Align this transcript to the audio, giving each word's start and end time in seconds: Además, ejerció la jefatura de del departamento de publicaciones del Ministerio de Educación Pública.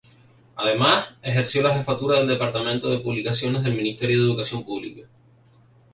Además, 0.55 1.13
ejerció 1.21 1.61
la 1.61 1.77
jefatura 1.77 2.15
de 2.15 2.21
del 2.21 2.29
departamento 2.29 2.89
de 2.89 3.01
publicaciones 3.01 3.63
del 3.63 3.75
Ministerio 3.75 4.17
de 4.19 4.23
Educación 4.29 4.63
Pública. 4.65 5.05